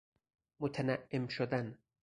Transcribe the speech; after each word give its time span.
متنعم 0.59 1.27
شدن 1.27 1.77